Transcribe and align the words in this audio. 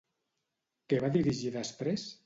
Què 0.95 1.01
va 1.05 1.13
dirigir 1.19 1.55
després? 1.59 2.09